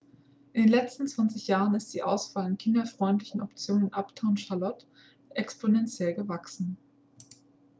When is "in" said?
0.53-0.63, 3.89-3.93